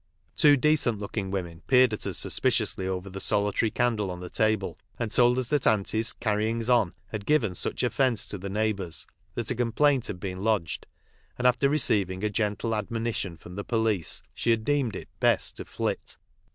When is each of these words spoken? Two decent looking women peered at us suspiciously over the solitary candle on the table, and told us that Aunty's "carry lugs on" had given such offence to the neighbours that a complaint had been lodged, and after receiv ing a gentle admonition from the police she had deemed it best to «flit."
Two 0.35 0.57
decent 0.57 0.97
looking 0.97 1.29
women 1.29 1.61
peered 1.67 1.93
at 1.93 2.07
us 2.07 2.17
suspiciously 2.17 2.87
over 2.87 3.07
the 3.07 3.19
solitary 3.19 3.69
candle 3.69 4.09
on 4.09 4.19
the 4.19 4.31
table, 4.31 4.75
and 4.97 5.11
told 5.11 5.37
us 5.37 5.49
that 5.49 5.67
Aunty's 5.67 6.11
"carry 6.13 6.51
lugs 6.51 6.71
on" 6.71 6.95
had 7.09 7.23
given 7.27 7.53
such 7.53 7.83
offence 7.83 8.27
to 8.29 8.39
the 8.39 8.49
neighbours 8.49 9.05
that 9.35 9.51
a 9.51 9.55
complaint 9.55 10.07
had 10.07 10.19
been 10.19 10.43
lodged, 10.43 10.87
and 11.37 11.45
after 11.45 11.69
receiv 11.69 12.09
ing 12.09 12.23
a 12.23 12.31
gentle 12.31 12.73
admonition 12.73 13.37
from 13.37 13.53
the 13.53 13.63
police 13.63 14.23
she 14.33 14.49
had 14.49 14.63
deemed 14.65 14.95
it 14.95 15.07
best 15.19 15.57
to 15.57 15.65
«flit." 15.65 16.17